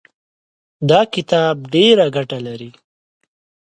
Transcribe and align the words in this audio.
دا 0.89 1.01
کتاب 1.13 1.55
ډېره 1.73 2.05
ګټه 2.15 2.37
لري. 2.47 2.71